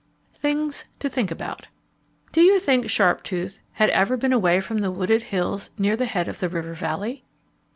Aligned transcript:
THINGS 0.33 0.85
TO 0.97 1.07
THINK 1.09 1.29
ABOUT 1.29 1.67
Do 2.31 2.41
you 2.41 2.57
think 2.57 2.85
Sharptooth 2.85 3.59
had 3.73 3.91
ever 3.91 4.17
been 4.17 4.33
away 4.33 4.59
from 4.59 4.79
the 4.79 4.89
wooded 4.89 5.21
hills 5.29 5.69
near 5.77 5.95
the 5.95 6.05
head 6.05 6.27
of 6.27 6.39
the 6.39 6.49
river 6.49 6.73
valley? 6.73 7.23